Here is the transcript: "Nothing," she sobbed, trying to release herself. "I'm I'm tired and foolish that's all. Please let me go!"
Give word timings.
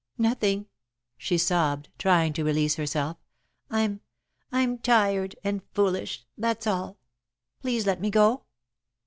"Nothing," 0.17 0.65
she 1.15 1.37
sobbed, 1.37 1.89
trying 1.99 2.33
to 2.33 2.43
release 2.43 2.73
herself. 2.73 3.17
"I'm 3.69 4.01
I'm 4.51 4.79
tired 4.79 5.35
and 5.43 5.61
foolish 5.75 6.25
that's 6.35 6.65
all. 6.65 6.97
Please 7.61 7.85
let 7.85 8.01
me 8.01 8.09
go!" 8.09 8.45